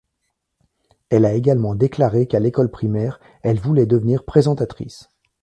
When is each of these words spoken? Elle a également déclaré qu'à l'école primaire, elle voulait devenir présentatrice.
Elle 1.11 1.25
a 1.25 1.33
également 1.33 1.75
déclaré 1.75 2.25
qu'à 2.25 2.39
l'école 2.39 2.71
primaire, 2.71 3.19
elle 3.43 3.59
voulait 3.59 3.85
devenir 3.85 4.25
présentatrice. 4.25 5.09